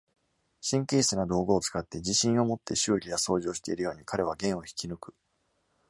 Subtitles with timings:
[0.67, 5.13] 神経質な道具を使って自信を持って修理や掃除をしているように、彼は弦を引き抜く。